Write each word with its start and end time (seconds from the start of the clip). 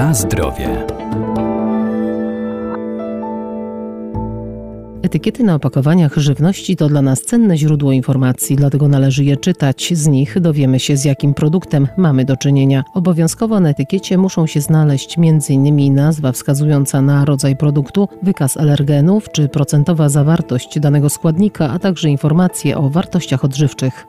Na 0.00 0.14
zdrowie. 0.14 0.86
Etykiety 5.02 5.42
na 5.42 5.54
opakowaniach 5.54 6.16
żywności 6.16 6.76
to 6.76 6.88
dla 6.88 7.02
nas 7.02 7.22
cenne 7.22 7.56
źródło 7.56 7.92
informacji, 7.92 8.56
dlatego 8.56 8.88
należy 8.88 9.24
je 9.24 9.36
czytać. 9.36 9.92
Z 9.92 10.06
nich 10.06 10.40
dowiemy 10.40 10.80
się, 10.80 10.96
z 10.96 11.04
jakim 11.04 11.34
produktem 11.34 11.88
mamy 11.96 12.24
do 12.24 12.36
czynienia. 12.36 12.84
Obowiązkowo 12.94 13.60
na 13.60 13.68
etykiecie 13.68 14.18
muszą 14.18 14.46
się 14.46 14.60
znaleźć 14.60 15.18
m.in. 15.18 15.94
nazwa 15.94 16.32
wskazująca 16.32 17.02
na 17.02 17.24
rodzaj 17.24 17.56
produktu, 17.56 18.08
wykaz 18.22 18.56
alergenów 18.56 19.30
czy 19.32 19.48
procentowa 19.48 20.08
zawartość 20.08 20.80
danego 20.80 21.10
składnika, 21.10 21.70
a 21.70 21.78
także 21.78 22.08
informacje 22.08 22.78
o 22.78 22.90
wartościach 22.90 23.44
odżywczych. 23.44 24.06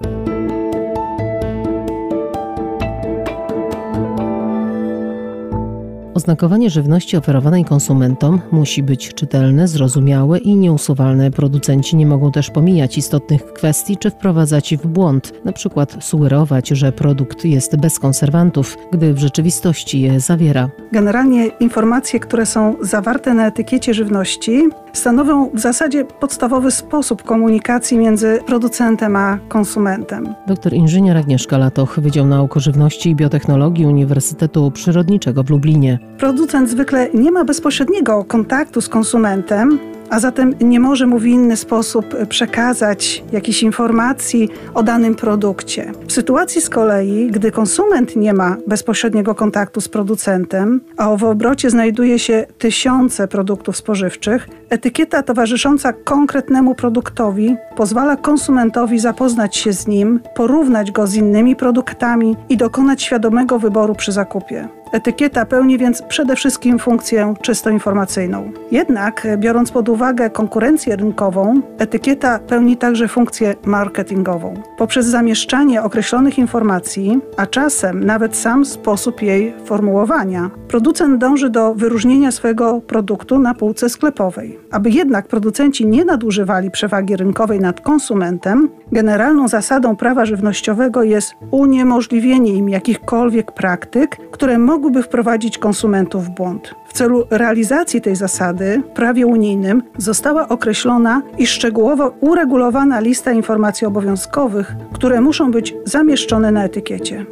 Oznakowanie 6.21 6.69
żywności 6.69 7.17
oferowanej 7.17 7.65
konsumentom 7.65 8.41
musi 8.51 8.83
być 8.83 9.13
czytelne, 9.13 9.67
zrozumiałe 9.67 10.37
i 10.39 10.55
nieusuwalne. 10.55 11.31
Producenci 11.31 11.95
nie 11.95 12.05
mogą 12.05 12.31
też 12.31 12.49
pomijać 12.49 12.97
istotnych 12.97 13.53
kwestii 13.53 13.97
czy 13.97 14.09
wprowadzać 14.09 14.75
w 14.75 14.87
błąd, 14.87 15.33
przykład 15.53 15.97
sugerować, 15.99 16.69
że 16.69 16.91
produkt 16.91 17.45
jest 17.45 17.75
bez 17.75 17.99
konserwantów, 17.99 18.77
gdy 18.91 19.13
w 19.13 19.17
rzeczywistości 19.17 20.01
je 20.01 20.19
zawiera. 20.19 20.69
Generalnie 20.91 21.47
informacje, 21.47 22.19
które 22.19 22.45
są 22.45 22.75
zawarte 22.81 23.33
na 23.33 23.47
etykiecie 23.47 23.93
żywności, 23.93 24.69
stanowią 24.93 25.49
w 25.53 25.59
zasadzie 25.59 26.05
podstawowy 26.05 26.71
sposób 26.71 27.23
komunikacji 27.23 27.97
między 27.97 28.39
producentem 28.45 29.15
a 29.15 29.37
konsumentem. 29.49 30.35
Doktor 30.47 30.73
inżynier 30.73 31.17
Agnieszka 31.17 31.57
Latoch, 31.57 31.99
Wydział 31.99 32.27
Nauk 32.27 32.55
Żywności 32.57 33.09
i 33.09 33.15
Biotechnologii 33.15 33.85
Uniwersytetu 33.85 34.71
Przyrodniczego 34.71 35.43
w 35.43 35.49
Lublinie. 35.49 35.99
Producent 36.17 36.69
zwykle 36.69 37.09
nie 37.13 37.31
ma 37.31 37.45
bezpośredniego 37.45 38.23
kontaktu 38.23 38.81
z 38.81 38.89
konsumentem, 38.89 39.79
a 40.11 40.19
zatem 40.19 40.55
nie 40.61 40.79
może 40.79 41.07
mu 41.07 41.19
w 41.19 41.25
inny 41.25 41.57
sposób 41.57 42.05
przekazać 42.29 43.23
jakichś 43.31 43.63
informacji 43.63 44.49
o 44.73 44.83
danym 44.83 45.15
produkcie. 45.15 45.91
W 46.07 46.11
sytuacji 46.11 46.61
z 46.61 46.69
kolei, 46.69 47.27
gdy 47.31 47.51
konsument 47.51 48.15
nie 48.15 48.33
ma 48.33 48.57
bezpośredniego 48.67 49.35
kontaktu 49.35 49.81
z 49.81 49.87
producentem, 49.87 50.81
a 50.97 51.15
w 51.15 51.23
obrocie 51.23 51.69
znajduje 51.69 52.19
się 52.19 52.45
tysiące 52.57 53.27
produktów 53.27 53.77
spożywczych, 53.77 54.49
etykieta 54.69 55.23
towarzysząca 55.23 55.93
konkretnemu 55.93 56.75
produktowi 56.75 57.55
pozwala 57.75 58.15
konsumentowi 58.15 58.99
zapoznać 58.99 59.57
się 59.57 59.73
z 59.73 59.87
nim, 59.87 60.19
porównać 60.35 60.91
go 60.91 61.07
z 61.07 61.15
innymi 61.15 61.55
produktami 61.55 62.35
i 62.49 62.57
dokonać 62.57 63.03
świadomego 63.03 63.59
wyboru 63.59 63.95
przy 63.95 64.11
zakupie. 64.11 64.80
Etykieta 64.91 65.45
pełni 65.45 65.77
więc 65.77 66.01
przede 66.01 66.35
wszystkim 66.35 66.79
funkcję 66.79 67.33
czysto 67.41 67.69
informacyjną. 67.69 68.51
Jednak, 68.71 69.27
biorąc 69.37 69.71
pod 69.71 69.89
uwagę 69.89 70.29
konkurencję 70.29 70.95
rynkową, 70.95 71.61
etykieta 71.77 72.39
pełni 72.39 72.77
także 72.77 73.07
funkcję 73.07 73.55
marketingową. 73.65 74.53
Poprzez 74.77 75.05
zamieszczanie 75.05 75.83
określonych 75.83 76.37
informacji, 76.37 77.19
a 77.37 77.45
czasem 77.45 78.03
nawet 78.03 78.35
sam 78.35 78.65
sposób 78.65 79.21
jej 79.21 79.53
formułowania, 79.65 80.49
producent 80.67 81.17
dąży 81.17 81.49
do 81.49 81.73
wyróżnienia 81.73 82.31
swojego 82.31 82.81
produktu 82.81 83.39
na 83.39 83.53
półce 83.53 83.89
sklepowej. 83.89 84.59
Aby 84.71 84.89
jednak 84.89 85.27
producenci 85.27 85.87
nie 85.87 86.05
nadużywali 86.05 86.71
przewagi 86.71 87.15
rynkowej 87.15 87.59
nad 87.59 87.81
konsumentem, 87.81 88.69
generalną 88.91 89.47
zasadą 89.47 89.95
prawa 89.95 90.25
żywnościowego 90.25 91.03
jest 91.03 91.33
uniemożliwienie 91.51 92.53
im 92.53 92.69
jakichkolwiek 92.69 93.51
praktyk, 93.51 94.17
które 94.31 94.57
mogą 94.57 94.80
mogłyby 94.81 95.03
wprowadzić 95.03 95.57
konsumentów 95.57 96.25
w 96.25 96.29
błąd. 96.29 96.75
W 96.87 96.93
celu 96.93 97.27
realizacji 97.29 98.01
tej 98.01 98.15
zasady 98.15 98.83
w 98.85 98.93
prawie 98.93 99.27
unijnym 99.27 99.83
została 99.97 100.47
określona 100.49 101.21
i 101.37 101.47
szczegółowo 101.47 102.13
uregulowana 102.21 102.99
lista 102.99 103.31
informacji 103.31 103.87
obowiązkowych, 103.87 104.75
które 104.93 105.21
muszą 105.21 105.51
być 105.51 105.73
zamieszczone 105.85 106.51
na 106.51 106.63
etykiecie. 106.63 107.25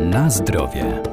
Na 0.00 0.30
zdrowie. 0.30 1.09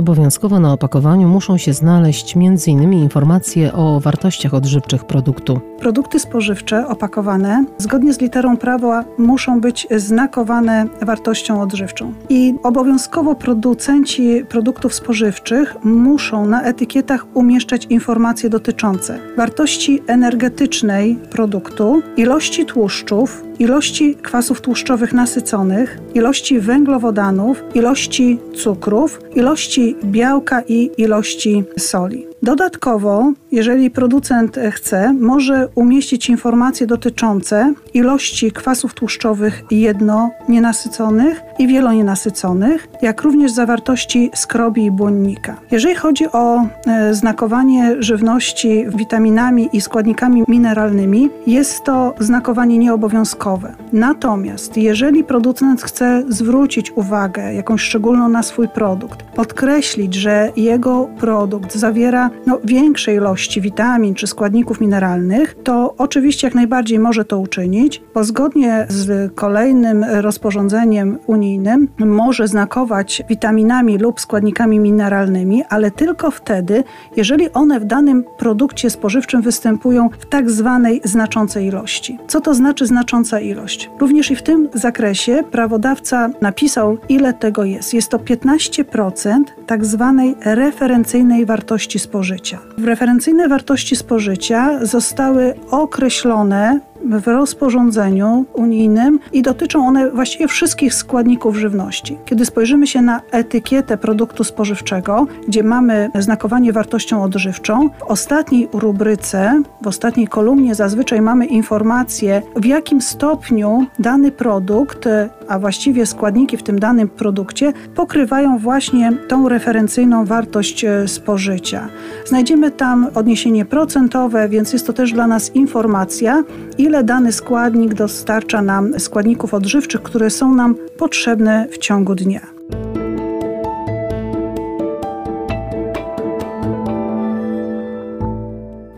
Obowiązkowo 0.00 0.60
na 0.60 0.72
opakowaniu 0.72 1.28
muszą 1.28 1.58
się 1.58 1.72
znaleźć 1.72 2.36
m.in. 2.36 2.92
informacje 2.92 3.72
o 3.72 4.00
wartościach 4.00 4.54
odżywczych 4.54 5.04
produktu. 5.04 5.60
Produkty 5.80 6.18
spożywcze 6.18 6.88
opakowane 6.88 7.64
zgodnie 7.78 8.12
z 8.12 8.20
literą 8.20 8.56
prawa 8.56 9.04
muszą 9.18 9.60
być 9.60 9.86
znakowane 9.96 10.86
wartością 11.02 11.62
odżywczą. 11.62 12.12
I 12.28 12.54
obowiązkowo 12.62 13.34
producenci 13.34 14.44
produktów 14.48 14.94
spożywczych 14.94 15.76
muszą 15.84 16.46
na 16.46 16.62
etykietach 16.62 17.26
umieszczać 17.34 17.84
informacje 17.84 18.50
dotyczące 18.50 19.18
wartości 19.36 20.02
energetycznej 20.06 21.16
produktu, 21.30 22.02
ilości 22.16 22.66
tłuszczów, 22.66 23.49
ilości 23.60 24.14
kwasów 24.14 24.60
tłuszczowych 24.60 25.12
nasyconych, 25.12 25.98
ilości 26.14 26.60
węglowodanów, 26.60 27.62
ilości 27.74 28.38
cukrów, 28.54 29.20
ilości 29.34 29.96
białka 30.04 30.62
i 30.68 30.90
ilości 30.96 31.64
soli. 31.78 32.29
Dodatkowo, 32.42 33.32
jeżeli 33.52 33.90
producent 33.90 34.58
chce, 34.70 35.12
może 35.12 35.68
umieścić 35.74 36.28
informacje 36.28 36.86
dotyczące 36.86 37.74
ilości 37.94 38.52
kwasów 38.52 38.94
tłuszczowych 38.94 39.62
jedno 39.70 40.30
nienasyconych 40.48 41.40
i 41.58 41.66
wielonienasyconych, 41.66 42.88
jak 43.02 43.22
również 43.22 43.52
zawartości 43.52 44.30
skrobi 44.34 44.84
i 44.84 44.90
błonnika. 44.90 45.56
Jeżeli 45.70 45.94
chodzi 45.94 46.24
o 46.32 46.66
e, 46.86 47.14
znakowanie 47.14 47.96
żywności 47.98 48.84
witaminami 48.94 49.68
i 49.72 49.80
składnikami 49.80 50.44
mineralnymi, 50.48 51.30
jest 51.46 51.84
to 51.84 52.14
znakowanie 52.18 52.78
nieobowiązkowe. 52.78 53.74
Natomiast 53.92 54.76
jeżeli 54.76 55.24
producent 55.24 55.82
chce 55.82 56.22
zwrócić 56.28 56.92
uwagę 56.94 57.54
jakąś 57.54 57.82
szczególną 57.82 58.28
na 58.28 58.42
swój 58.42 58.68
produkt, 58.68 59.22
podkreślić, 59.22 60.14
że 60.14 60.52
jego 60.56 61.08
produkt 61.18 61.74
zawiera 61.74 62.29
no, 62.46 62.60
większej 62.64 63.16
ilości 63.16 63.60
witamin 63.60 64.14
czy 64.14 64.26
składników 64.26 64.80
mineralnych, 64.80 65.56
to 65.64 65.94
oczywiście 65.98 66.46
jak 66.46 66.54
najbardziej 66.54 66.98
może 66.98 67.24
to 67.24 67.38
uczynić, 67.38 68.02
bo 68.14 68.24
zgodnie 68.24 68.86
z 68.88 69.34
kolejnym 69.34 70.04
rozporządzeniem 70.04 71.18
unijnym 71.26 71.88
może 71.98 72.48
znakować 72.48 73.22
witaminami 73.28 73.98
lub 73.98 74.20
składnikami 74.20 74.80
mineralnymi, 74.80 75.62
ale 75.68 75.90
tylko 75.90 76.30
wtedy, 76.30 76.84
jeżeli 77.16 77.52
one 77.52 77.80
w 77.80 77.84
danym 77.84 78.24
produkcie 78.38 78.90
spożywczym 78.90 79.42
występują 79.42 80.08
w 80.18 80.26
tak 80.26 80.50
zwanej 80.50 81.00
znaczącej 81.04 81.66
ilości. 81.66 82.18
Co 82.28 82.40
to 82.40 82.54
znaczy 82.54 82.86
znacząca 82.86 83.40
ilość? 83.40 83.90
Również 84.00 84.30
i 84.30 84.36
w 84.36 84.42
tym 84.42 84.68
zakresie 84.74 85.42
prawodawca 85.50 86.30
napisał, 86.40 86.98
ile 87.08 87.32
tego 87.32 87.64
jest. 87.64 87.94
Jest 87.94 88.08
to 88.08 88.18
15% 88.18 89.42
tak 89.66 89.84
zwanej 89.84 90.36
referencyjnej 90.44 91.46
wartości 91.46 91.98
spożywczej 91.98 92.19
spożycia. 92.20 92.58
Referencyjne 92.84 93.48
wartości 93.48 93.96
spożycia 93.96 94.86
zostały 94.86 95.54
określone 95.70 96.80
w 97.04 97.26
rozporządzeniu 97.26 98.44
unijnym 98.52 99.18
i 99.32 99.42
dotyczą 99.42 99.86
one 99.86 100.10
właściwie 100.10 100.48
wszystkich 100.48 100.94
składników 100.94 101.56
żywności. 101.56 102.18
Kiedy 102.24 102.44
spojrzymy 102.44 102.86
się 102.86 103.02
na 103.02 103.20
etykietę 103.30 103.96
produktu 103.96 104.44
spożywczego, 104.44 105.26
gdzie 105.48 105.62
mamy 105.62 106.10
znakowanie 106.18 106.72
wartością 106.72 107.22
odżywczą, 107.22 107.90
w 107.98 108.02
ostatniej 108.02 108.68
rubryce, 108.72 109.62
w 109.82 109.86
ostatniej 109.86 110.28
kolumnie 110.28 110.74
zazwyczaj 110.74 111.20
mamy 111.20 111.46
informację, 111.46 112.42
w 112.56 112.64
jakim 112.64 113.00
stopniu 113.00 113.86
dany 113.98 114.32
produkt, 114.32 115.08
a 115.50 115.58
właściwie 115.58 116.06
składniki 116.06 116.56
w 116.56 116.62
tym 116.62 116.78
danym 116.78 117.08
produkcie 117.08 117.72
pokrywają 117.94 118.58
właśnie 118.58 119.12
tą 119.28 119.48
referencyjną 119.48 120.24
wartość 120.24 120.84
e, 120.84 121.08
spożycia. 121.08 121.88
Znajdziemy 122.26 122.70
tam 122.70 123.06
odniesienie 123.14 123.64
procentowe, 123.64 124.48
więc 124.48 124.72
jest 124.72 124.86
to 124.86 124.92
też 124.92 125.12
dla 125.12 125.26
nas 125.26 125.56
informacja, 125.56 126.44
ile 126.78 127.04
dany 127.04 127.32
składnik 127.32 127.94
dostarcza 127.94 128.62
nam 128.62 129.00
składników 129.00 129.54
odżywczych, 129.54 130.02
które 130.02 130.30
są 130.30 130.54
nam 130.54 130.74
potrzebne 130.98 131.66
w 131.70 131.78
ciągu 131.78 132.14
dnia. 132.14 132.59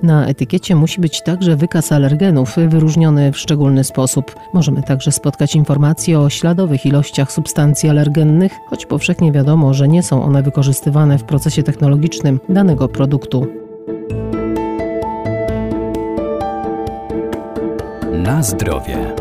Na 0.02 0.26
etykiecie 0.26 0.74
musi 0.74 1.00
być 1.00 1.22
także 1.22 1.56
wykaz 1.56 1.92
alergenów 1.92 2.56
wyróżniony 2.68 3.32
w 3.32 3.38
szczególny 3.38 3.84
sposób. 3.84 4.36
Możemy 4.52 4.82
także 4.82 5.12
spotkać 5.12 5.54
informacje 5.54 6.20
o 6.20 6.30
śladowych 6.30 6.86
ilościach 6.86 7.32
substancji 7.32 7.88
alergennych, 7.88 8.52
choć 8.70 8.86
powszechnie 8.86 9.32
wiadomo, 9.32 9.74
że 9.74 9.88
nie 9.88 10.02
są 10.02 10.22
one 10.22 10.42
wykorzystywane 10.42 11.18
w 11.18 11.24
procesie 11.24 11.62
technologicznym 11.62 12.40
danego 12.48 12.88
produktu. 12.88 13.46
Na 18.12 18.42
zdrowie. 18.42 19.14